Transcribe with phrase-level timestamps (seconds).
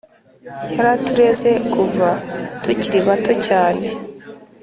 [0.75, 2.09] Yaratureze kuva
[2.63, 3.87] tukiri bato cyane.